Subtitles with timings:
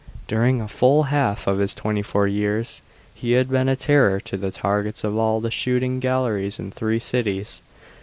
[0.27, 2.81] During a full half of his twenty four years
[3.13, 6.97] he had been a terror to the targets of all the shooting galleries in three
[6.97, 7.61] cities.